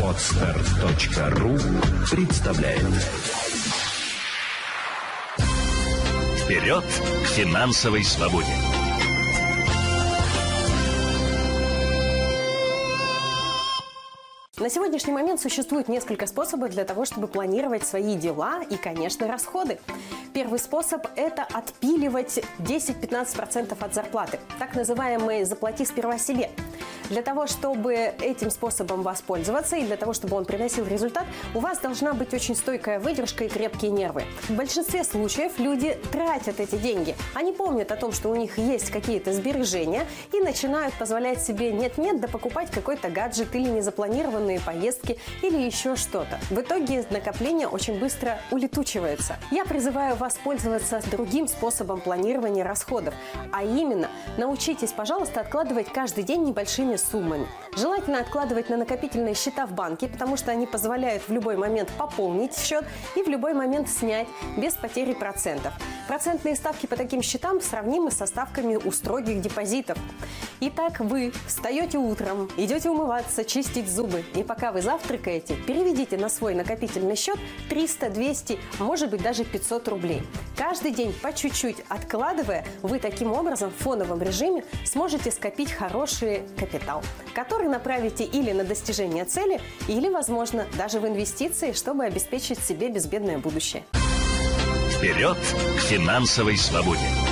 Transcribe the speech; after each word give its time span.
Отстар.ру 0.00 1.58
представляет 2.08 2.84
Вперед 6.38 6.84
к 6.84 7.26
финансовой 7.26 8.04
свободе! 8.04 8.46
На 14.56 14.70
сегодняшний 14.70 15.12
момент 15.12 15.40
существует 15.40 15.88
несколько 15.88 16.28
способов 16.28 16.70
для 16.70 16.84
того, 16.84 17.04
чтобы 17.04 17.26
планировать 17.26 17.84
свои 17.84 18.14
дела 18.14 18.62
и, 18.62 18.76
конечно, 18.76 19.26
расходы. 19.26 19.80
Первый 20.32 20.60
способ– 20.60 21.04
это 21.16 21.42
отпиливать 21.42 22.38
10-15% 22.60 23.76
от 23.78 23.94
зарплаты, 23.94 24.38
так 24.60 24.76
называемый 24.76 25.42
«заплати 25.44 25.84
сперва 25.84 26.18
себе». 26.18 26.50
Для 27.10 27.22
того, 27.22 27.46
чтобы 27.46 27.94
этим 27.94 28.50
способом 28.50 29.02
воспользоваться 29.02 29.76
и 29.76 29.84
для 29.84 29.96
того, 29.96 30.14
чтобы 30.14 30.36
он 30.36 30.44
приносил 30.44 30.86
результат, 30.86 31.24
у 31.54 31.60
вас 31.60 31.78
должна 31.78 32.14
быть 32.14 32.32
очень 32.32 32.54
стойкая 32.54 32.98
выдержка 32.98 33.44
и 33.44 33.48
крепкие 33.48 33.90
нервы. 33.90 34.24
В 34.48 34.52
большинстве 34.52 35.04
случаев 35.04 35.58
люди 35.58 35.98
тратят 36.10 36.60
эти 36.60 36.76
деньги. 36.76 37.14
Они 37.34 37.52
помнят 37.52 37.92
о 37.92 37.96
том, 37.96 38.12
что 38.12 38.30
у 38.30 38.34
них 38.34 38.56
есть 38.56 38.90
какие-то 38.90 39.32
сбережения 39.32 40.06
и 40.32 40.40
начинают 40.40 40.94
позволять 40.94 41.42
себе 41.42 41.72
нет-нет 41.72 42.20
да 42.20 42.28
покупать 42.28 42.70
какой-то 42.70 43.10
гаджет 43.10 43.54
или 43.54 43.68
незапланированные 43.68 44.60
поездки 44.60 45.18
или 45.42 45.58
еще 45.58 45.96
что-то. 45.96 46.38
В 46.50 46.60
итоге 46.60 47.04
накопление 47.10 47.68
очень 47.68 47.98
быстро 47.98 48.38
улетучивается. 48.50 49.36
Я 49.50 49.64
призываю 49.64 50.16
вас 50.16 50.38
пользоваться 50.42 51.02
другим 51.10 51.48
способом 51.48 52.00
планирования 52.00 52.64
расходов, 52.64 53.14
а 53.52 53.62
именно 53.62 54.08
научитесь, 54.38 54.92
пожалуйста, 54.92 55.40
откладывать 55.40 55.92
каждый 55.92 56.24
день 56.24 56.44
небольшими 56.44 56.93
большими 56.94 56.96
суммами. 56.96 57.46
Желательно 57.76 58.20
откладывать 58.20 58.70
на 58.70 58.76
накопительные 58.76 59.34
счета 59.34 59.66
в 59.66 59.72
банке, 59.72 60.08
потому 60.08 60.36
что 60.36 60.50
они 60.52 60.66
позволяют 60.66 61.22
в 61.28 61.32
любой 61.32 61.56
момент 61.56 61.90
пополнить 61.98 62.56
счет 62.56 62.84
и 63.16 63.22
в 63.22 63.28
любой 63.28 63.54
момент 63.54 63.88
снять 63.88 64.28
без 64.56 64.74
потери 64.74 65.12
процентов. 65.12 65.72
Процентные 66.06 66.54
ставки 66.54 66.86
по 66.86 66.96
таким 66.96 67.22
счетам 67.22 67.60
сравнимы 67.60 68.10
со 68.10 68.26
ставками 68.26 68.76
у 68.76 68.92
строгих 68.92 69.40
депозитов. 69.40 69.98
Итак, 70.60 71.00
вы 71.00 71.32
встаете 71.46 71.98
утром, 71.98 72.48
идете 72.56 72.88
умываться, 72.88 73.44
чистить 73.44 73.88
зубы, 73.88 74.24
и 74.34 74.44
пока 74.44 74.70
вы 74.70 74.82
завтракаете, 74.82 75.56
переведите 75.56 76.16
на 76.16 76.28
свой 76.28 76.54
накопительный 76.54 77.16
счет 77.16 77.38
300, 77.70 78.10
200, 78.10 78.58
может 78.78 79.10
быть 79.10 79.22
даже 79.22 79.44
500 79.44 79.88
рублей. 79.88 80.22
Каждый 80.56 80.92
день 80.92 81.12
по 81.12 81.32
чуть-чуть 81.32 81.78
откладывая, 81.88 82.64
вы 82.82 83.00
таким 83.00 83.32
образом 83.32 83.70
в 83.70 83.82
фоновом 83.82 84.22
режиме 84.22 84.64
сможете 84.84 85.32
скопить 85.32 85.72
хороший 85.72 86.42
капитал, 86.56 87.02
который 87.34 87.68
направите 87.68 88.24
или 88.24 88.52
на 88.52 88.62
достижение 88.62 89.24
цели, 89.24 89.60
или, 89.88 90.08
возможно, 90.08 90.66
даже 90.78 91.00
в 91.00 91.06
инвестиции, 91.06 91.72
чтобы 91.72 92.04
обеспечить 92.04 92.60
себе 92.60 92.88
безбедное 92.88 93.38
будущее. 93.38 93.84
Вперед 94.96 95.36
к 95.36 95.80
финансовой 95.80 96.56
свободе! 96.56 97.23